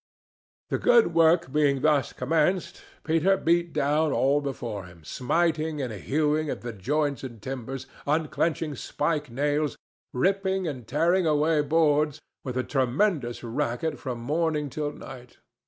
[0.69, 6.49] The good work being thus commenced, Peter beat down all before him, smiting and hewing
[6.49, 9.77] at the joints and timbers, unclenching spike nails,
[10.11, 15.37] ripping and tearing away boards, with a tremendous racket from morning till night.